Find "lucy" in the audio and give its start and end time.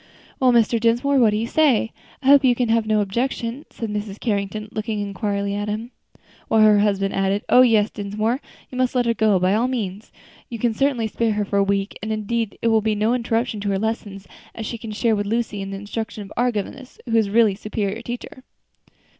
15.27-15.61